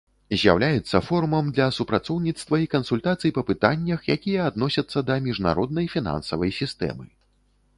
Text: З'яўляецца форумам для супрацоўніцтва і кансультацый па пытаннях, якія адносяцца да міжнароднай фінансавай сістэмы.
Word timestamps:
З'яўляецца 0.41 1.01
форумам 1.07 1.51
для 1.57 1.67
супрацоўніцтва 1.77 2.59
і 2.63 2.65
кансультацый 2.75 3.33
па 3.35 3.43
пытаннях, 3.49 4.09
якія 4.15 4.49
адносяцца 4.53 5.05
да 5.11 5.19
міжнароднай 5.27 5.91
фінансавай 5.97 6.51
сістэмы. 6.63 7.05